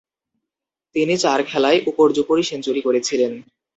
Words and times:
তিনি 0.95 1.13
চার 1.17 1.39
খেলায় 1.43 1.79
উপর্যুপরি 1.87 2.43
সেঞ্চুরি 2.43 2.81
করেছিলেন। 2.81 3.31